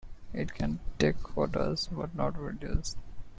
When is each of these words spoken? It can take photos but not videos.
It 0.33 0.55
can 0.55 0.79
take 0.97 1.15
photos 1.19 1.85
but 1.91 2.15
not 2.15 2.33
videos. 2.33 2.95